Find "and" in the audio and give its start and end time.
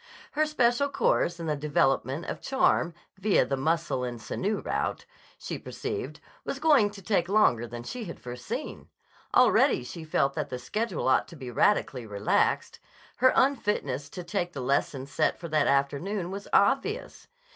4.03-4.19